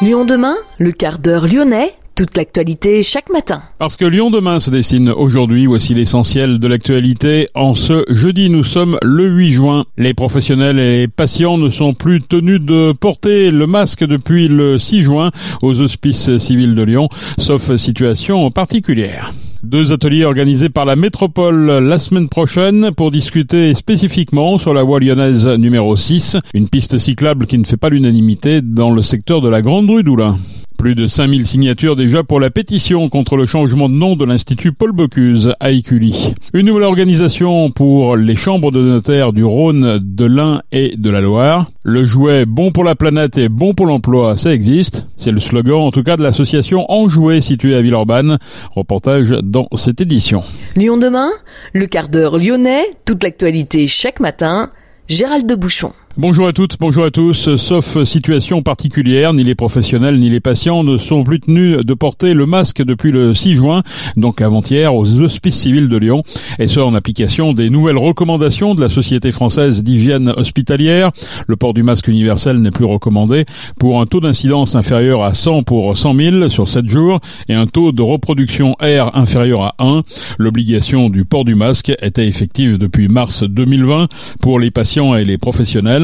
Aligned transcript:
Lyon 0.00 0.24
demain, 0.24 0.54
le 0.78 0.92
quart 0.92 1.18
d'heure 1.18 1.48
lyonnais, 1.48 1.90
toute 2.14 2.36
l'actualité 2.36 3.02
chaque 3.02 3.30
matin. 3.30 3.62
Parce 3.78 3.96
que 3.96 4.04
Lyon 4.04 4.30
demain 4.30 4.60
se 4.60 4.70
dessine 4.70 5.10
aujourd'hui, 5.10 5.66
voici 5.66 5.92
l'essentiel 5.92 6.60
de 6.60 6.68
l'actualité. 6.68 7.48
En 7.56 7.74
ce 7.74 8.04
jeudi, 8.08 8.48
nous 8.48 8.62
sommes 8.62 8.96
le 9.02 9.26
8 9.26 9.50
juin. 9.50 9.84
Les 9.96 10.14
professionnels 10.14 10.78
et 10.78 10.98
les 11.00 11.08
patients 11.08 11.58
ne 11.58 11.68
sont 11.68 11.94
plus 11.94 12.22
tenus 12.22 12.60
de 12.60 12.92
porter 12.92 13.50
le 13.50 13.66
masque 13.66 14.04
depuis 14.04 14.46
le 14.46 14.78
6 14.78 15.02
juin 15.02 15.32
aux 15.62 15.80
hospices 15.80 16.38
civils 16.38 16.76
de 16.76 16.82
Lyon, 16.82 17.08
sauf 17.36 17.74
situation 17.74 18.52
particulière. 18.52 19.32
Deux 19.64 19.90
ateliers 19.90 20.24
organisés 20.24 20.68
par 20.68 20.84
la 20.84 20.94
métropole 20.94 21.66
la 21.66 21.98
semaine 21.98 22.28
prochaine 22.28 22.92
pour 22.92 23.10
discuter 23.10 23.74
spécifiquement 23.74 24.56
sur 24.56 24.72
la 24.72 24.84
voie 24.84 25.00
lyonnaise 25.00 25.48
numéro 25.48 25.96
6, 25.96 26.36
une 26.54 26.68
piste 26.68 26.98
cyclable 26.98 27.46
qui 27.46 27.58
ne 27.58 27.64
fait 27.64 27.76
pas 27.76 27.88
l'unanimité 27.88 28.62
dans 28.62 28.92
le 28.92 29.02
secteur 29.02 29.40
de 29.40 29.48
la 29.48 29.60
Grande 29.60 29.90
Rue 29.90 30.04
d'Oulin. 30.04 30.36
Plus 30.78 30.94
de 30.94 31.08
5000 31.08 31.44
signatures 31.44 31.96
déjà 31.96 32.22
pour 32.22 32.38
la 32.38 32.50
pétition 32.50 33.08
contre 33.08 33.36
le 33.36 33.46
changement 33.46 33.88
de 33.88 33.94
nom 33.94 34.14
de 34.14 34.24
l'Institut 34.24 34.70
Paul 34.70 34.92
Bocuse 34.92 35.52
à 35.58 35.72
Écully. 35.72 36.34
Une 36.54 36.66
nouvelle 36.66 36.84
organisation 36.84 37.72
pour 37.72 38.16
les 38.16 38.36
chambres 38.36 38.70
de 38.70 38.80
notaires 38.80 39.32
du 39.32 39.42
Rhône, 39.42 39.98
de 40.00 40.24
l'Ain 40.24 40.62
et 40.70 40.96
de 40.96 41.10
la 41.10 41.20
Loire. 41.20 41.66
Le 41.82 42.04
jouet 42.04 42.46
bon 42.46 42.70
pour 42.70 42.84
la 42.84 42.94
planète 42.94 43.38
et 43.38 43.48
bon 43.48 43.74
pour 43.74 43.86
l'emploi, 43.86 44.36
ça 44.36 44.54
existe. 44.54 45.08
C'est 45.16 45.32
le 45.32 45.40
slogan 45.40 45.80
en 45.80 45.90
tout 45.90 46.04
cas 46.04 46.16
de 46.16 46.22
l'association 46.22 46.86
Enjoué 46.88 47.40
située 47.40 47.74
à 47.74 47.82
Villeurbanne. 47.82 48.38
Reportage 48.70 49.30
dans 49.42 49.66
cette 49.74 50.00
édition. 50.00 50.44
Lyon 50.76 50.96
demain, 50.96 51.30
le 51.72 51.86
quart 51.86 52.08
d'heure 52.08 52.38
lyonnais, 52.38 52.84
toute 53.04 53.24
l'actualité 53.24 53.88
chaque 53.88 54.20
matin. 54.20 54.70
Gérald 55.08 55.44
de 55.44 55.56
Bouchon. 55.56 55.92
Bonjour 56.16 56.48
à 56.48 56.52
toutes, 56.52 56.78
bonjour 56.80 57.04
à 57.04 57.12
tous. 57.12 57.54
Sauf 57.56 58.02
situation 58.02 58.62
particulière, 58.62 59.32
ni 59.34 59.44
les 59.44 59.54
professionnels 59.54 60.18
ni 60.18 60.30
les 60.30 60.40
patients 60.40 60.82
ne 60.82 60.96
sont 60.96 61.22
plus 61.22 61.38
tenus 61.38 61.76
de 61.76 61.94
porter 61.94 62.34
le 62.34 62.44
masque 62.44 62.82
depuis 62.82 63.12
le 63.12 63.34
6 63.34 63.54
juin, 63.54 63.82
donc 64.16 64.40
avant-hier, 64.40 64.96
aux 64.96 65.20
hospices 65.20 65.60
civils 65.60 65.88
de 65.88 65.96
Lyon, 65.96 66.24
et 66.58 66.66
ce 66.66 66.80
en 66.80 66.94
application 66.94 67.52
des 67.52 67.70
nouvelles 67.70 67.98
recommandations 67.98 68.74
de 68.74 68.80
la 68.80 68.88
Société 68.88 69.30
française 69.30 69.84
d'hygiène 69.84 70.34
hospitalière. 70.36 71.12
Le 71.46 71.54
port 71.54 71.72
du 71.72 71.84
masque 71.84 72.08
universel 72.08 72.56
n'est 72.56 72.72
plus 72.72 72.86
recommandé 72.86 73.44
pour 73.78 74.00
un 74.00 74.06
taux 74.06 74.20
d'incidence 74.20 74.74
inférieur 74.74 75.22
à 75.22 75.34
100 75.34 75.62
pour 75.62 75.96
100 75.96 76.16
000 76.16 76.48
sur 76.48 76.68
7 76.68 76.86
jours 76.86 77.20
et 77.48 77.54
un 77.54 77.66
taux 77.66 77.92
de 77.92 78.02
reproduction 78.02 78.72
R 78.80 79.16
inférieur 79.16 79.62
à 79.62 79.74
1. 79.78 80.02
L'obligation 80.38 81.10
du 81.10 81.24
port 81.24 81.44
du 81.44 81.54
masque 81.54 81.92
était 82.02 82.26
effective 82.26 82.76
depuis 82.76 83.06
mars 83.06 83.44
2020 83.44 84.08
pour 84.40 84.58
les 84.58 84.72
patients 84.72 85.14
et 85.14 85.24
les 85.24 85.38
professionnels. 85.38 85.97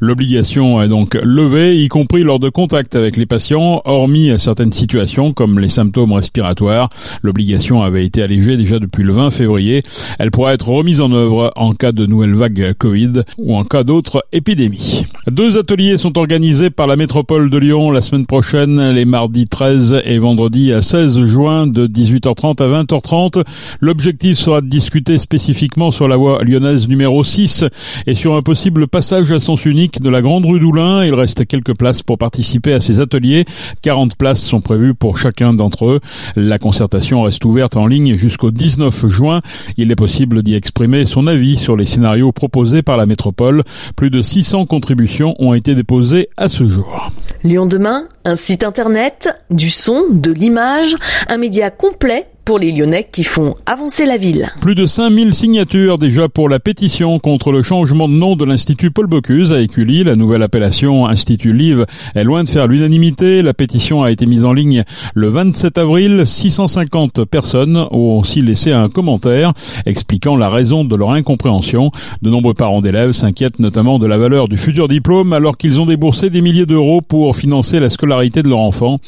L'obligation 0.00 0.82
est 0.82 0.88
donc 0.88 1.14
levée, 1.22 1.76
y 1.82 1.88
compris 1.88 2.22
lors 2.22 2.38
de 2.38 2.48
contact 2.48 2.96
avec 2.96 3.16
les 3.16 3.26
patients, 3.26 3.82
hormis 3.84 4.32
certaines 4.38 4.72
situations 4.72 5.32
comme 5.32 5.58
les 5.58 5.68
symptômes 5.68 6.12
respiratoires. 6.12 6.88
L'obligation 7.22 7.82
avait 7.82 8.04
été 8.04 8.22
allégée 8.22 8.56
déjà 8.56 8.78
depuis 8.78 9.02
le 9.02 9.12
20 9.12 9.30
février. 9.30 9.82
Elle 10.18 10.30
pourra 10.30 10.54
être 10.54 10.68
remise 10.68 11.00
en 11.00 11.12
œuvre 11.12 11.52
en 11.56 11.74
cas 11.74 11.92
de 11.92 12.06
nouvelle 12.06 12.34
vague 12.34 12.74
Covid 12.78 13.22
ou 13.38 13.56
en 13.56 13.64
cas 13.64 13.84
d'autres 13.84 14.24
épidémies. 14.32 15.04
Deux 15.30 15.58
ateliers 15.58 15.98
sont 15.98 16.18
organisés 16.18 16.70
par 16.70 16.86
la 16.86 16.96
métropole 16.96 17.50
de 17.50 17.58
Lyon 17.58 17.90
la 17.90 18.00
semaine 18.00 18.26
prochaine, 18.26 18.90
les 18.92 19.04
mardis 19.04 19.46
13 19.46 20.02
et 20.04 20.18
vendredi 20.18 20.72
16 20.80 21.24
juin 21.24 21.66
de 21.66 21.86
18h30 21.86 22.62
à 22.62 22.82
20h30. 22.82 23.44
L'objectif 23.80 24.38
sera 24.38 24.60
de 24.60 24.68
discuter 24.68 25.18
spécifiquement 25.18 25.90
sur 25.90 26.08
la 26.08 26.16
voie 26.16 26.42
lyonnaise 26.42 26.88
numéro 26.88 27.22
6 27.24 27.64
et 28.06 28.14
sur 28.14 28.34
un 28.34 28.42
possible 28.42 28.86
passage 28.86 29.32
à 29.32 29.39
sens 29.40 29.66
unique 29.66 30.00
de 30.00 30.08
la 30.08 30.22
Grande 30.22 30.44
Rue 30.44 30.60
d'Oulin. 30.60 31.04
Il 31.04 31.14
reste 31.14 31.46
quelques 31.46 31.76
places 31.76 32.02
pour 32.02 32.18
participer 32.18 32.72
à 32.72 32.80
ces 32.80 33.00
ateliers. 33.00 33.44
40 33.82 34.16
places 34.16 34.42
sont 34.42 34.60
prévues 34.60 34.94
pour 34.94 35.18
chacun 35.18 35.52
d'entre 35.52 35.86
eux. 35.86 36.00
La 36.36 36.58
concertation 36.58 37.22
reste 37.22 37.44
ouverte 37.44 37.76
en 37.76 37.86
ligne 37.86 38.14
jusqu'au 38.14 38.50
19 38.50 39.08
juin. 39.08 39.40
Il 39.76 39.90
est 39.90 39.96
possible 39.96 40.42
d'y 40.42 40.54
exprimer 40.54 41.04
son 41.06 41.26
avis 41.26 41.56
sur 41.56 41.76
les 41.76 41.86
scénarios 41.86 42.32
proposés 42.32 42.82
par 42.82 42.96
la 42.96 43.06
métropole. 43.06 43.64
Plus 43.96 44.10
de 44.10 44.22
600 44.22 44.66
contributions 44.66 45.34
ont 45.38 45.54
été 45.54 45.74
déposées 45.74 46.28
à 46.36 46.48
ce 46.48 46.68
jour. 46.68 47.10
Lyon 47.42 47.66
demain, 47.66 48.04
un 48.24 48.36
site 48.36 48.64
internet, 48.64 49.30
du 49.50 49.70
son, 49.70 50.04
de 50.10 50.30
l'image, 50.30 50.94
un 51.28 51.38
média 51.38 51.70
complet 51.70 52.26
pour 52.50 52.58
les 52.58 52.72
Lyonnais 52.72 53.06
qui 53.12 53.22
font 53.22 53.54
avancer 53.64 54.06
la 54.06 54.16
ville. 54.16 54.50
Plus 54.60 54.74
de 54.74 54.84
5000 54.84 55.34
signatures 55.34 55.98
déjà 55.98 56.28
pour 56.28 56.48
la 56.48 56.58
pétition 56.58 57.20
contre 57.20 57.52
le 57.52 57.62
changement 57.62 58.08
de 58.08 58.14
nom 58.14 58.34
de 58.34 58.44
l'Institut 58.44 58.90
Paul 58.90 59.06
Bocuse 59.06 59.52
à 59.52 59.60
Écully. 59.60 60.02
La 60.02 60.16
nouvelle 60.16 60.42
appellation 60.42 61.06
Institut 61.06 61.52
Live 61.52 61.86
est 62.16 62.24
loin 62.24 62.42
de 62.42 62.50
faire 62.50 62.66
l'unanimité. 62.66 63.42
La 63.42 63.54
pétition 63.54 64.02
a 64.02 64.10
été 64.10 64.26
mise 64.26 64.44
en 64.44 64.52
ligne 64.52 64.82
le 65.14 65.28
27 65.28 65.78
avril. 65.78 66.26
650 66.26 67.24
personnes 67.24 67.86
ont 67.92 68.18
aussi 68.18 68.42
laissé 68.42 68.72
un 68.72 68.88
commentaire 68.88 69.52
expliquant 69.86 70.34
la 70.34 70.48
raison 70.48 70.84
de 70.84 70.96
leur 70.96 71.12
incompréhension. 71.12 71.92
De 72.20 72.30
nombreux 72.30 72.54
parents 72.54 72.82
d'élèves 72.82 73.12
s'inquiètent 73.12 73.60
notamment 73.60 74.00
de 74.00 74.08
la 74.08 74.18
valeur 74.18 74.48
du 74.48 74.56
futur 74.56 74.88
diplôme 74.88 75.32
alors 75.34 75.56
qu'ils 75.56 75.78
ont 75.78 75.86
déboursé 75.86 76.30
des 76.30 76.40
milliers 76.40 76.66
d'euros 76.66 77.00
pour 77.00 77.36
financer 77.36 77.78
la 77.78 77.90
scolarité 77.90 78.42
de 78.42 78.48
leur 78.48 78.58
enfant. 78.58 78.98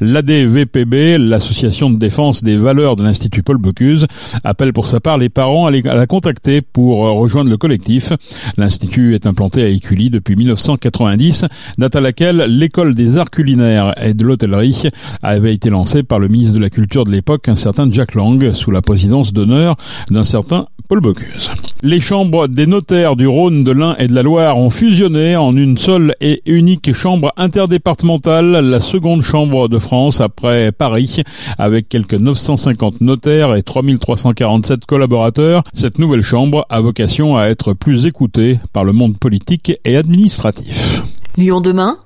L'ADVPB, 0.00 1.18
l'association 1.18 1.90
de 1.90 1.98
défense 1.98 2.42
des 2.42 2.56
valeurs 2.56 2.96
de 2.96 3.02
l'Institut 3.02 3.42
Paul 3.42 3.58
Bocuse, 3.58 4.06
appelle 4.44 4.72
pour 4.72 4.88
sa 4.88 5.00
part 5.00 5.18
les 5.18 5.28
parents 5.28 5.66
à, 5.66 5.70
la 5.70 6.06
contacter 6.06 6.62
pour 6.62 6.98
rejoindre 6.98 7.50
le 7.50 7.56
collectif. 7.56 8.12
L'Institut 8.56 9.14
est 9.14 9.26
implanté 9.26 9.62
à 9.62 9.68
Écully 9.68 10.10
depuis 10.10 10.36
1990, 10.36 11.44
date 11.78 11.96
à 11.96 12.00
laquelle 12.00 12.44
l'école 12.48 12.94
des 12.94 13.18
arts 13.18 13.30
culinaires 13.30 13.94
et 14.02 14.14
de 14.14 14.24
l'hôtellerie 14.24 14.84
avait 15.22 15.54
été 15.54 15.70
lancée 15.70 16.02
par 16.02 16.18
le 16.18 16.28
ministre 16.28 16.54
de 16.54 16.60
la 16.60 16.70
Culture 16.70 17.04
de 17.04 17.10
l'époque, 17.10 17.48
un 17.48 17.56
certain 17.56 17.90
Jack 17.90 18.14
Lang, 18.14 18.52
sous 18.52 18.70
la 18.70 18.82
présidence 18.82 19.32
d'honneur 19.32 19.76
d'un 20.10 20.24
certain 20.24 20.66
Paul 20.88 21.00
Bocuse. 21.00 21.50
Les 21.82 22.00
chambres 22.00 22.48
des 22.48 22.66
notaires 22.66 23.14
du 23.14 23.26
Rhône, 23.26 23.62
de 23.62 23.72
l'Ain 23.72 23.94
et 23.98 24.06
de 24.06 24.14
la 24.14 24.22
Loire 24.22 24.56
ont 24.56 24.70
fusionné 24.70 25.36
en 25.36 25.54
une 25.54 25.76
seule 25.76 26.14
et 26.22 26.40
unique 26.46 26.94
chambre 26.94 27.30
interdépartementale, 27.36 28.52
la 28.52 28.80
seconde 28.80 29.20
chambre 29.20 29.68
de 29.68 29.78
France 29.78 30.22
après 30.22 30.72
Paris, 30.72 31.22
avec 31.58 31.90
quelques 31.90 32.14
950 32.14 33.02
notaires 33.02 33.54
et 33.54 33.62
3347 33.62 34.86
collaborateurs. 34.86 35.62
Cette 35.74 35.98
nouvelle 35.98 36.22
chambre 36.22 36.64
a 36.70 36.80
vocation 36.80 37.36
à 37.36 37.48
être 37.48 37.74
plus 37.74 38.06
écoutée 38.06 38.58
par 38.72 38.84
le 38.84 38.92
monde 38.92 39.18
politique 39.18 39.72
et 39.84 39.96
administratif. 39.96 41.02
Lyon 41.36 41.60
demain, 41.60 41.98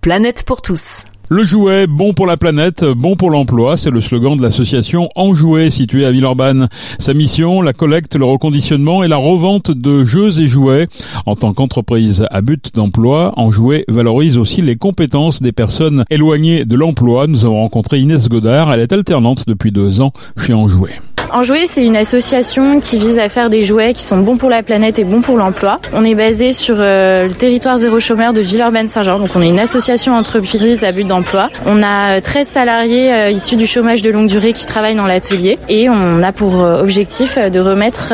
planète 0.00 0.44
pour 0.44 0.62
tous. 0.62 1.04
Le 1.32 1.44
jouet, 1.44 1.86
bon 1.86 2.12
pour 2.12 2.26
la 2.26 2.36
planète, 2.36 2.84
bon 2.84 3.14
pour 3.14 3.30
l'emploi, 3.30 3.76
c'est 3.76 3.90
le 3.90 4.00
slogan 4.00 4.36
de 4.36 4.42
l'association 4.42 5.08
Enjoué 5.14 5.70
située 5.70 6.04
à 6.04 6.10
Villeurbanne. 6.10 6.68
Sa 6.98 7.14
mission, 7.14 7.62
la 7.62 7.72
collecte, 7.72 8.16
le 8.16 8.24
reconditionnement 8.24 9.04
et 9.04 9.08
la 9.08 9.16
revente 9.16 9.70
de 9.70 10.02
jeux 10.02 10.40
et 10.40 10.48
jouets. 10.48 10.88
En 11.26 11.36
tant 11.36 11.52
qu'entreprise 11.52 12.26
à 12.32 12.40
but 12.40 12.74
d'emploi, 12.74 13.32
Enjoué 13.36 13.84
valorise 13.86 14.38
aussi 14.38 14.60
les 14.60 14.74
compétences 14.74 15.40
des 15.40 15.52
personnes 15.52 16.04
éloignées 16.10 16.64
de 16.64 16.74
l'emploi. 16.74 17.28
Nous 17.28 17.44
avons 17.44 17.60
rencontré 17.60 18.00
Inès 18.00 18.28
Godard, 18.28 18.72
elle 18.72 18.80
est 18.80 18.92
alternante 18.92 19.44
depuis 19.46 19.70
deux 19.70 20.00
ans 20.00 20.12
chez 20.36 20.52
Enjoué. 20.52 20.90
Enjoué, 21.32 21.66
c'est 21.66 21.86
une 21.86 21.96
association 21.96 22.80
qui 22.80 22.98
vise 22.98 23.20
à 23.20 23.28
faire 23.28 23.50
des 23.50 23.62
jouets 23.62 23.92
qui 23.92 24.02
sont 24.02 24.18
bons 24.18 24.36
pour 24.36 24.50
la 24.50 24.64
planète 24.64 24.98
et 24.98 25.04
bons 25.04 25.20
pour 25.20 25.36
l'emploi. 25.36 25.78
On 25.92 26.04
est 26.04 26.16
basé 26.16 26.52
sur 26.52 26.74
euh, 26.78 27.28
le 27.28 27.34
territoire 27.34 27.78
zéro 27.78 28.00
chômeur 28.00 28.32
de 28.32 28.40
Villeurbanne-Saint-Jean. 28.40 29.20
Donc 29.20 29.30
on 29.36 29.42
est 29.42 29.48
une 29.48 29.60
association 29.60 30.14
entreprise 30.16 30.82
à 30.82 30.90
but 30.90 31.06
d'emploi. 31.06 31.19
On 31.66 31.82
a 31.82 32.20
13 32.20 32.46
salariés 32.46 33.12
euh, 33.12 33.30
issus 33.30 33.56
du 33.56 33.66
chômage 33.66 34.02
de 34.02 34.10
longue 34.10 34.26
durée 34.26 34.52
qui 34.52 34.66
travaillent 34.66 34.94
dans 34.94 35.06
l'atelier 35.06 35.58
et 35.68 35.88
on 35.88 36.22
a 36.22 36.32
pour 36.32 36.62
euh, 36.62 36.80
objectif 36.80 37.38
de 37.38 37.60
remettre 37.60 38.12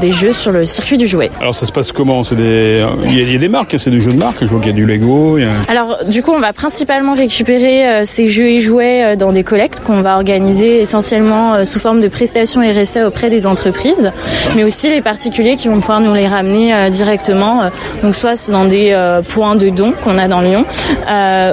des 0.00 0.12
jeux 0.12 0.32
sur 0.32 0.52
le 0.52 0.64
circuit 0.64 0.96
du 0.96 1.06
jouet. 1.06 1.30
Alors 1.40 1.54
ça 1.54 1.66
se 1.66 1.72
passe 1.72 1.92
comment? 1.92 2.24
C'est 2.24 2.36
des 2.36 2.84
il 3.04 3.32
y, 3.32 3.34
a, 3.34 3.38
des 3.38 3.48
marques, 3.48 3.76
c'est 3.78 3.90
des 3.90 4.00
jeux 4.00 4.12
de 4.12 4.18
marque, 4.18 4.38
je 4.40 4.46
vois 4.46 4.58
qu'il 4.60 4.68
y 4.68 4.72
a 4.72 4.74
du 4.74 4.86
Lego. 4.86 5.38
Alors 5.68 5.98
du 6.08 6.22
coup, 6.22 6.32
on 6.32 6.40
va 6.40 6.52
principalement 6.52 7.14
récupérer 7.14 8.04
ces 8.04 8.28
jeux 8.28 8.48
et 8.48 8.60
jouets 8.60 9.16
dans 9.16 9.32
des 9.32 9.44
collectes 9.44 9.80
qu'on 9.80 10.00
va 10.00 10.16
organiser 10.16 10.80
essentiellement 10.80 11.64
sous 11.64 11.78
forme 11.78 12.00
de 12.00 12.08
prestations 12.08 12.60
RSE 12.60 12.98
auprès 13.06 13.30
des 13.30 13.46
entreprises, 13.46 14.12
mais 14.54 14.64
aussi 14.64 14.88
les 14.90 15.00
particuliers 15.00 15.56
qui 15.56 15.68
vont 15.68 15.80
pouvoir 15.80 16.00
nous 16.00 16.14
les 16.14 16.26
ramener 16.26 16.74
euh, 16.74 16.90
directement, 16.90 17.62
euh, 17.62 17.68
donc 18.02 18.14
soit 18.14 18.50
dans 18.50 18.64
des 18.64 18.90
euh, 18.92 19.22
points 19.22 19.56
de 19.56 19.68
dons 19.68 19.92
qu'on 20.04 20.18
a 20.18 20.28
dans 20.28 20.40
Lyon, 20.40 20.64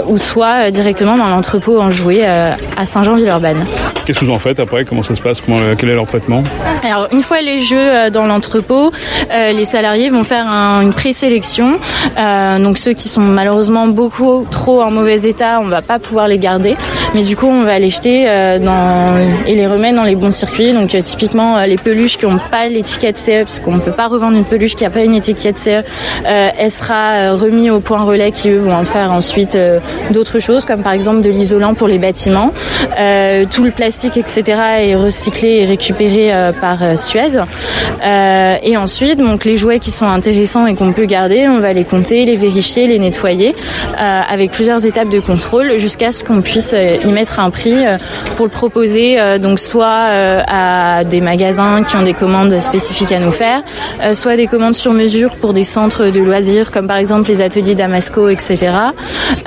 ou 0.07 0.17
soit 0.17 0.71
directement 0.73 1.17
dans 1.17 1.27
l'entrepôt 1.27 1.79
en 1.79 1.89
jouet 1.89 2.25
à 2.25 2.85
Saint-Jean-Villeurbanne. 2.85 3.65
Qu'est-ce 4.05 4.19
que 4.19 4.25
vous 4.25 4.31
en 4.31 4.39
faites 4.39 4.59
après? 4.59 4.83
Comment 4.83 5.03
ça 5.03 5.15
se 5.15 5.21
passe? 5.21 5.39
Comment, 5.39 5.57
Quel 5.77 5.89
est 5.89 5.95
leur 5.95 6.07
traitement? 6.07 6.43
Alors 6.83 7.07
une 7.11 7.21
fois 7.21 7.41
les 7.41 7.59
jeux 7.59 8.09
dans 8.11 8.25
l'entrepôt, 8.25 8.91
les 9.31 9.65
salariés 9.65 10.09
vont 10.09 10.25
faire 10.25 10.47
une 10.47 10.93
présélection. 10.93 11.79
donc 12.59 12.77
ceux 12.77 12.93
qui 12.93 13.07
sont 13.07 13.21
malheureusement 13.21 13.87
beaucoup 13.87 14.45
trop 14.51 14.81
en 14.81 14.91
mauvais 14.91 15.21
état, 15.23 15.59
on 15.61 15.67
va 15.67 15.81
pas 15.81 15.99
pouvoir 15.99 16.27
les 16.27 16.37
garder, 16.37 16.75
mais 17.15 17.23
du 17.23 17.37
coup 17.37 17.47
on 17.47 17.63
va 17.63 17.79
les 17.79 17.89
jeter 17.89 18.25
dans, 18.59 19.15
et 19.47 19.55
les 19.55 19.67
remettre 19.67 19.95
dans 19.95 20.03
les 20.03 20.15
bons 20.15 20.31
circuits. 20.31 20.73
Donc 20.73 20.95
euh, 20.95 21.01
typiquement 21.01 21.57
euh, 21.57 21.65
les 21.65 21.77
peluches 21.77 22.17
qui 22.17 22.25
n'ont 22.25 22.39
pas 22.39 22.67
l'étiquette 22.67 23.17
CE, 23.17 23.43
parce 23.43 23.59
qu'on 23.59 23.73
ne 23.73 23.79
peut 23.79 23.91
pas 23.91 24.07
revendre 24.07 24.37
une 24.37 24.45
peluche 24.45 24.75
qui 24.75 24.83
n'a 24.83 24.89
pas 24.89 25.03
une 25.03 25.13
étiquette 25.13 25.57
CE, 25.57 25.69
euh, 25.69 25.81
elle 26.57 26.71
sera 26.71 27.31
remise 27.31 27.71
au 27.71 27.79
point 27.79 28.03
relais 28.03 28.31
qui 28.31 28.49
eux 28.49 28.59
vont 28.59 28.73
en 28.73 28.83
faire 28.83 29.11
ensuite 29.11 29.57
d'autres 30.11 30.39
choses 30.39 30.62
comme 30.65 30.81
par 30.81 30.93
exemple 30.93 31.21
de 31.21 31.29
l'isolant 31.29 31.73
pour 31.73 31.87
les 31.87 31.97
bâtiments. 31.97 32.51
tout 33.51 33.63
le 33.63 33.71
plastique, 33.71 34.17
etc. 34.17 34.43
est 34.79 34.95
recyclé 34.95 35.59
et 35.59 35.65
récupéré 35.65 36.31
par 36.59 36.97
Suez. 36.97 37.39
et 38.63 38.77
ensuite, 38.77 39.19
donc 39.19 39.45
les 39.45 39.57
jouets 39.57 39.79
qui 39.79 39.91
sont 39.91 40.07
intéressants 40.07 40.67
et 40.67 40.75
qu'on 40.75 40.93
peut 40.93 41.05
garder, 41.05 41.47
on 41.47 41.59
va 41.59 41.73
les 41.73 41.83
compter, 41.83 42.25
les 42.25 42.35
vérifier, 42.35 42.87
les 42.87 42.99
nettoyer, 42.99 43.55
avec 43.97 44.51
plusieurs 44.51 44.85
étapes 44.85 45.09
de 45.09 45.19
contrôle 45.19 45.77
jusqu'à 45.77 46.11
ce 46.11 46.23
qu'on 46.23 46.41
puisse 46.41 46.75
y 47.03 47.11
mettre 47.11 47.39
un 47.39 47.49
prix 47.49 47.77
pour 48.35 48.45
le 48.45 48.51
proposer. 48.51 49.17
donc 49.39 49.59
soit 49.59 50.09
à 50.47 51.03
des 51.03 51.21
magasins 51.21 51.83
qui 51.83 51.95
ont 51.95 52.03
des 52.03 52.13
commandes 52.13 52.59
spécifiques 52.59 53.11
à 53.11 53.19
nous 53.19 53.31
faire, 53.31 53.61
soit 54.13 54.35
des 54.35 54.47
commandes 54.47 54.75
sur 54.75 54.93
mesure 54.93 55.35
pour 55.35 55.53
des 55.53 55.63
centres 55.63 56.05
de 56.07 56.19
loisirs 56.19 56.71
comme 56.71 56.87
par 56.87 56.97
exemple 56.97 57.29
les 57.29 57.41
ateliers 57.41 57.75
Damasco, 57.75 58.29
etc. 58.29 58.71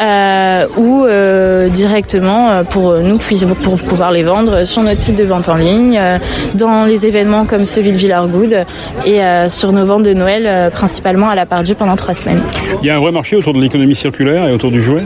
Euh, 0.01 0.67
ou 0.77 0.96
euh, 1.05 1.69
directement 1.69 2.51
euh, 2.51 2.63
pour 2.63 2.95
nous 2.95 3.19
pour 3.63 3.77
pouvoir 3.77 4.11
les 4.11 4.23
vendre 4.23 4.65
sur 4.65 4.83
notre 4.83 5.01
site 5.01 5.17
de 5.17 5.25
vente 5.25 5.49
en 5.49 5.57
ligne, 5.57 6.01
dans 6.55 6.85
les 6.85 7.07
événements 7.07 7.45
comme 7.45 7.65
celui 7.65 7.93
de 7.93 7.97
Villargood 7.97 8.65
et 9.05 9.21
sur 9.49 9.73
nos 9.73 9.85
ventes 9.85 10.05
de 10.05 10.13
Noël 10.13 10.71
principalement 10.71 11.29
à 11.29 11.35
la 11.35 11.47
part 11.47 11.63
pendant 11.79 11.97
trois 11.97 12.15
semaines. 12.15 12.41
Il 12.83 12.87
y 12.87 12.91
a 12.91 12.97
un 12.97 13.01
vrai 13.01 13.13
marché 13.13 13.37
autour 13.37 13.53
de 13.55 13.61
l'économie 13.61 13.95
circulaire 13.95 14.49
et 14.49 14.53
autour 14.53 14.71
du 14.71 14.81
jouet? 14.81 15.03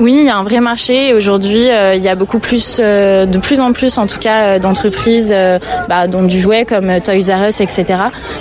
Oui, 0.00 0.16
il 0.20 0.24
y 0.24 0.30
a 0.30 0.36
un 0.36 0.42
vrai 0.42 0.60
marché. 0.60 1.14
Aujourd'hui, 1.14 1.68
il 1.94 2.02
y 2.02 2.08
a 2.08 2.14
beaucoup 2.14 2.38
plus, 2.38 2.78
de 2.78 3.38
plus 3.38 3.60
en 3.60 3.72
plus 3.72 3.98
en 3.98 4.06
tout 4.06 4.18
cas, 4.18 4.58
d'entreprises 4.58 5.34
bah, 5.88 6.06
dont 6.06 6.22
du 6.22 6.40
jouet 6.40 6.64
comme 6.64 7.00
Toys 7.00 7.34
R 7.34 7.48
Us, 7.48 7.60
etc., 7.60 7.84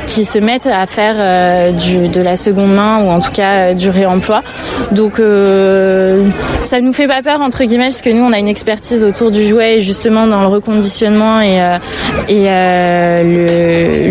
qui 0.08 0.26
se 0.26 0.40
mettent 0.40 0.68
à 0.68 0.86
faire 0.86 1.16
de 1.16 2.22
la 2.22 2.36
seconde 2.36 2.74
main 2.74 3.04
ou 3.04 3.10
en 3.10 3.20
tout 3.20 3.32
cas 3.32 3.74
du 3.74 3.90
réemploi. 3.90 4.42
Donc 4.92 5.20
euh, 5.20 6.28
ça 6.62 6.82
nous 6.82 6.94
fait 6.94 7.08
pas 7.08 7.22
peur 7.22 7.42
entre 7.42 7.64
guillemets 7.64 7.86
parce 7.86 8.02
que 8.02 8.10
nous 8.10 8.24
on 8.24 8.32
a 8.32 8.40
une 8.40 8.48
expertise 8.48 9.04
autour 9.04 9.32
du 9.32 9.46
jouet 9.46 9.82
justement 9.82 10.28
dans 10.28 10.42
le 10.42 10.48
reconditionnement 10.48 11.42
et, 11.42 11.62
euh, 11.62 11.78
euh, 12.30 13.24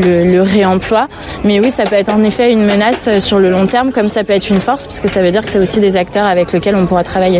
le, 0.02 0.32
le, 0.32 0.42
réemploi. 0.42 1.08
Mais 1.44 1.60
oui, 1.60 1.70
ça 1.70 1.84
peut 1.84 1.96
être 1.96 2.08
en 2.08 2.22
effet 2.22 2.52
une 2.52 2.64
menace 2.64 3.18
sur 3.18 3.38
le 3.38 3.50
long 3.50 3.66
terme 3.66 3.92
comme 3.92 4.08
ça 4.08 4.24
peut 4.24 4.32
être 4.32 4.48
une 4.48 4.60
force 4.60 4.86
parce 4.86 5.00
que 5.00 5.08
ça 5.08 5.22
veut 5.22 5.30
dire 5.30 5.44
que 5.44 5.50
c'est 5.50 5.58
aussi 5.58 5.80
des 5.80 5.96
acteurs 5.96 6.26
avec 6.26 6.52
lesquels 6.52 6.76
on 6.76 6.86
pourra 6.86 7.04
travailler. 7.04 7.39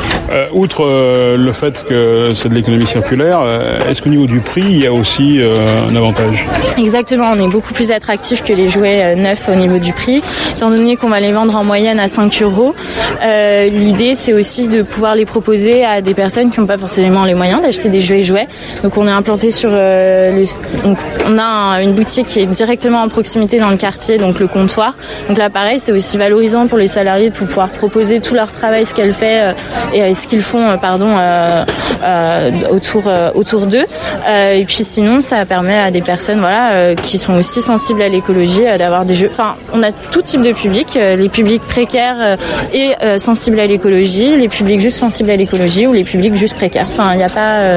Euh, 0.31 0.47
outre 0.53 0.85
euh, 0.85 1.35
le 1.35 1.51
fait 1.51 1.83
que 1.83 2.33
c'est 2.35 2.47
de 2.47 2.53
l'économie 2.53 2.87
circulaire, 2.87 3.39
euh, 3.41 3.89
est-ce 3.89 4.01
qu'au 4.01 4.09
niveau 4.09 4.27
du 4.27 4.39
prix, 4.39 4.63
il 4.63 4.81
y 4.81 4.87
a 4.87 4.93
aussi 4.93 5.41
un 5.41 5.95
avantage 5.95 6.45
Exactement, 6.77 7.31
on 7.31 7.39
est 7.39 7.51
beaucoup 7.51 7.73
plus 7.73 7.91
attractif 7.91 8.43
que 8.43 8.53
les 8.53 8.69
jouets 8.69 9.15
neufs 9.15 9.49
au 9.49 9.55
niveau 9.55 9.77
du 9.77 9.93
prix, 9.93 10.21
étant 10.55 10.69
donné 10.69 10.95
qu'on 10.95 11.09
va 11.09 11.19
les 11.19 11.31
vendre 11.31 11.55
en 11.55 11.63
moyenne 11.63 11.99
à 11.99 12.07
5 12.07 12.41
euros. 12.43 12.75
L'idée, 13.21 14.13
c'est 14.15 14.33
aussi 14.33 14.67
de 14.67 14.81
pouvoir 14.81 15.15
les 15.15 15.25
proposer 15.25 15.83
à 15.83 16.01
des 16.01 16.13
personnes 16.13 16.49
qui 16.49 16.59
n'ont 16.59 16.65
pas 16.65 16.77
forcément 16.77 17.25
les 17.25 17.33
moyens 17.33 17.61
d'acheter 17.61 17.89
des 17.89 18.01
jouets 18.01 18.23
jouets. 18.23 18.47
Donc 18.83 18.97
on 18.97 19.07
est 19.07 19.11
implanté 19.11 19.51
sur 19.51 19.69
le... 19.71 20.43
Donc 20.83 20.97
on 21.27 21.37
a 21.37 21.81
une 21.81 21.93
boutique 21.93 22.27
qui 22.27 22.39
est 22.39 22.45
directement 22.45 23.01
en 23.01 23.09
proximité 23.09 23.59
dans 23.59 23.69
le 23.69 23.77
quartier, 23.77 24.17
donc 24.17 24.39
le 24.39 24.47
comptoir. 24.47 24.95
Donc 25.27 25.37
là, 25.37 25.49
pareil, 25.49 25.79
c'est 25.79 25.91
aussi 25.91 26.17
valorisant 26.17 26.67
pour 26.67 26.77
les 26.77 26.87
salariés 26.87 27.31
pour 27.31 27.47
pouvoir 27.47 27.69
proposer 27.69 28.19
tout 28.21 28.35
leur 28.35 28.51
travail, 28.51 28.85
ce 28.85 28.93
qu'elle 28.93 29.13
fait 29.13 29.53
et 29.93 30.01
ce 30.21 30.27
qu'ils 30.27 30.41
font 30.41 30.69
euh, 30.69 30.77
pardon 30.77 31.09
euh, 31.17 31.65
euh, 32.03 32.51
autour 32.69 33.03
autour 33.35 33.65
d'eux. 33.67 33.85
et 34.27 34.63
puis 34.65 34.83
sinon, 34.83 35.19
ça 35.19 35.45
permet 35.45 35.77
à 35.77 35.91
des 35.91 36.01
personnes 36.01 36.39
voilà 36.39 36.95
qui 36.95 37.17
sont 37.17 37.33
aussi 37.33 37.61
sensibles 37.61 38.01
à 38.01 38.09
l'écologie 38.09 38.63
d'avoir 38.77 39.05
des 39.05 39.15
jeux. 39.15 39.29
Enfin, 39.31 39.55
on 39.73 39.83
a 39.83 39.91
tout 39.91 40.21
type 40.21 40.41
de 40.41 40.51
public, 40.51 40.93
les 40.95 41.29
publics 41.29 41.61
précaires 41.61 42.37
et 42.73 42.93
sensibles 43.17 43.59
à 43.59 43.67
l'écologie, 43.67 44.35
les 44.35 44.47
publics 44.47 44.81
juste 44.81 44.97
sensibles 44.97 45.29
à 45.29 45.35
l'écologie 45.35 45.87
ou 45.87 45.93
les 45.93 46.03
publics 46.03 46.35
juste 46.35 46.55
précaires. 46.55 46.87
Enfin, 46.89 47.13
il 47.13 47.17
n'y 47.17 47.23
a 47.23 47.29
pas, 47.29 47.75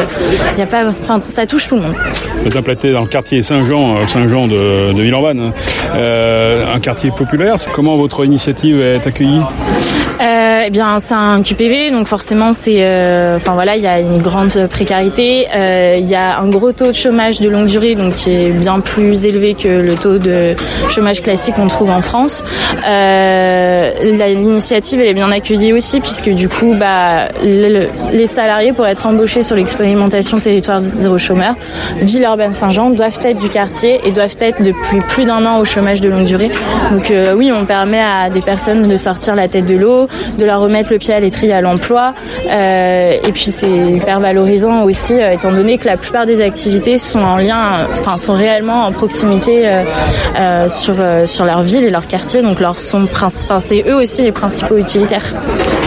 il 0.57 0.63
a 0.63 0.67
pas, 0.67 0.85
enfin, 0.87 1.21
ça 1.21 1.47
touche 1.47 1.69
tout 1.69 1.77
le 1.77 1.83
monde. 1.83 1.95
Vous 2.45 2.57
implanté 2.57 2.93
dans 2.93 3.03
le 3.03 3.07
quartier 3.07 3.43
Saint-Jean, 3.43 4.07
Saint-Jean 4.09 4.47
de, 4.47 4.93
de 4.93 5.03
Villeurbanne, 5.03 5.53
hein. 5.95 6.75
un 6.75 6.81
quartier 6.81 7.11
populaire. 7.11 7.57
Comment 7.73 7.97
votre 7.97 8.25
initiative 8.25 8.81
est 8.81 9.07
accueillie? 9.07 9.41
Eh 10.21 10.71
bien, 10.71 10.99
c'est 10.99 11.15
un 11.15 11.43
QPV, 11.43 11.91
donc 11.91 12.07
forcément, 12.07 12.53
c'est, 12.53 12.79
euh, 12.79 13.37
enfin 13.37 13.53
voilà, 13.53 13.77
il 13.77 13.83
y 13.83 13.87
a 13.87 14.01
une 14.01 14.23
grande 14.23 14.67
précarité, 14.69 15.47
euh, 15.55 15.97
il 15.99 16.07
y 16.07 16.15
a 16.15 16.39
un 16.39 16.49
gros 16.49 16.73
taux 16.73 16.89
de 16.89 16.93
chômage 16.93 17.41
de 17.41 17.49
longue 17.49 17.67
durée, 17.67 17.95
donc 17.95 18.15
qui 18.15 18.31
est 18.31 18.51
bien 18.51 18.81
plus 18.81 19.27
élevé 19.27 19.55
que 19.55 19.69
le 19.69 19.95
taux 19.97 20.19
de 20.19 20.55
chômage 20.89 21.23
classique 21.23 21.57
qu'on 21.57 21.67
trouve 21.67 21.91
en 21.91 22.01
France. 22.01 22.45
Euh, 22.87 23.93
l'initiative, 24.03 25.01
elle 25.01 25.09
est 25.09 25.15
bien 25.15 25.31
accueillie 25.31 25.73
aussi, 25.73 26.01
puisque 26.01 26.31
du 26.31 26.49
coup, 26.49 26.75
bah, 26.75 27.29
les 27.43 28.27
salariés 28.27 28.73
pour 28.73 28.87
être 28.87 29.07
embauchés 29.07 29.43
sur 29.43 29.57
l'expérimentation 29.57 30.39
territoire 30.39 30.81
zéro 30.83 31.19
chômeur, 31.19 31.55
Villeurbanne-Saint-Jean 32.01 32.91
doivent 32.91 33.21
être 33.25 33.39
du 33.39 33.49
quartier 33.49 34.01
et 34.05 34.13
doivent 34.13 34.37
être 34.41 34.63
depuis 34.63 35.01
plus 35.09 35.25
d'un 35.25 35.45
an 35.45 35.59
au 35.59 35.65
chômage 35.65 36.01
de 36.01 36.09
longue 36.09 36.25
durée. 36.25 36.51
Donc 36.91 37.13
oui, 37.37 37.53
on 37.53 37.65
permet 37.65 38.01
à 38.01 38.31
des 38.31 38.41
personnes 38.41 38.89
de 38.89 38.97
sortir 38.97 39.35
la 39.35 39.49
tête 39.49 39.67
de 39.67 39.77
l'eau, 39.77 40.04
de 40.39 40.45
leur 40.45 40.61
remettre 40.61 40.93
le 40.93 40.99
pied 40.99 41.15
à 41.15 41.21
l'étrier 41.21 41.53
à 41.53 41.61
l'emploi. 41.61 42.15
Euh, 42.49 43.13
et 43.27 43.33
puis 43.33 43.47
c'est 43.47 43.69
hyper 43.69 44.21
valorisant 44.21 44.85
aussi, 44.85 45.15
euh, 45.15 45.33
étant 45.33 45.53
donné 45.53 45.79
que 45.79 45.87
la 45.87 45.97
plupart 45.97 46.27
des 46.27 46.41
activités 46.41 46.99
sont 46.99 47.21
en 47.21 47.37
lien, 47.37 47.87
enfin 47.91 48.17
sont 48.17 48.35
réellement 48.35 48.85
en 48.85 48.93
proximité 48.93 49.63
euh, 49.67 50.69
sur 50.69 50.95
sur 51.27 51.45
leur 51.45 51.63
ville 51.63 51.85
et 51.85 51.91
leur 51.91 52.07
quartier. 52.07 52.43
Donc 52.43 52.61
leur 52.61 52.79
sont, 52.79 53.07
enfin 53.13 53.61
c'est 53.61 53.85
eux 53.87 53.97
aussi 53.97 54.23
les 54.23 54.33
principaux 54.33 54.77
utilitaires. 54.77 55.35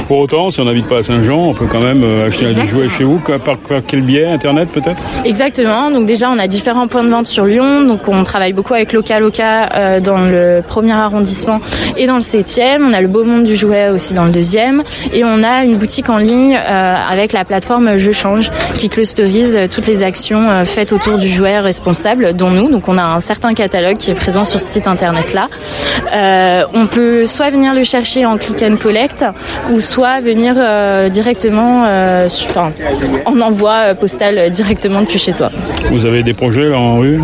Pour 0.07 0.19
autant, 0.19 0.51
si 0.51 0.61
on 0.61 0.65
n'habite 0.65 0.87
pas 0.87 0.99
à 0.99 1.03
Saint-Jean, 1.03 1.49
on 1.49 1.53
peut 1.53 1.65
quand 1.69 1.81
même 1.81 2.01
acheter 2.25 2.45
des 2.45 2.67
jouets 2.67 2.87
chez 2.87 3.03
vous. 3.03 3.19
Par, 3.19 3.57
quel 3.85 4.01
biais 4.01 4.25
Internet 4.25 4.69
peut-être? 4.69 5.01
Exactement. 5.25 5.91
Donc 5.91 6.05
déjà, 6.05 6.29
on 6.31 6.39
a 6.39 6.47
différents 6.47 6.87
points 6.87 7.03
de 7.03 7.09
vente 7.09 7.27
sur 7.27 7.43
Lyon. 7.43 7.81
Donc 7.81 8.07
on 8.07 8.23
travaille 8.23 8.53
beaucoup 8.53 8.73
avec 8.73 8.93
Loca 8.93 9.19
Loca 9.19 9.99
dans 9.99 10.19
le 10.19 10.63
premier 10.65 10.93
arrondissement 10.93 11.59
et 11.97 12.07
dans 12.07 12.15
le 12.15 12.21
septième. 12.21 12.87
On 12.87 12.93
a 12.93 13.01
le 13.01 13.09
beau 13.09 13.25
monde 13.25 13.43
du 13.43 13.57
jouet 13.57 13.89
aussi 13.89 14.06
dans 14.13 14.25
le 14.25 14.31
deuxième. 14.31 14.83
Et 15.13 15.23
on 15.23 15.43
a 15.43 15.63
une 15.63 15.77
boutique 15.77 16.09
en 16.09 16.17
ligne 16.17 16.57
euh, 16.57 16.95
avec 17.09 17.33
la 17.33 17.45
plateforme 17.45 17.97
Je 17.97 18.11
Change 18.11 18.51
qui 18.77 18.89
clusterise 18.89 19.57
toutes 19.69 19.87
les 19.87 20.03
actions 20.03 20.49
euh, 20.49 20.65
faites 20.65 20.91
autour 20.91 21.17
du 21.17 21.27
jouet 21.27 21.59
responsable, 21.59 22.33
dont 22.33 22.49
nous. 22.49 22.69
Donc 22.69 22.87
on 22.87 22.97
a 22.97 23.03
un 23.03 23.19
certain 23.19 23.53
catalogue 23.53 23.97
qui 23.97 24.11
est 24.11 24.15
présent 24.15 24.43
sur 24.43 24.59
ce 24.59 24.67
site 24.67 24.87
internet 24.87 25.33
là. 25.33 25.47
Euh, 26.13 26.63
on 26.73 26.85
peut 26.85 27.25
soit 27.25 27.49
venir 27.49 27.73
le 27.73 27.83
chercher 27.83 28.25
en 28.25 28.37
click 28.37 28.63
and 28.63 28.77
collect 28.77 29.25
ou 29.71 29.79
soit 29.79 30.19
venir 30.19 30.55
directement, 31.09 31.83
enfin, 32.25 32.71
en 33.25 33.41
envoi 33.41 33.95
postal 33.95 34.49
directement 34.49 35.01
depuis 35.01 35.19
chez 35.19 35.31
soi. 35.31 35.51
Vous 35.91 36.05
avez 36.05 36.23
des 36.23 36.33
projets 36.33 36.69
là 36.69 36.77
en 36.77 36.99
vue? 36.99 37.21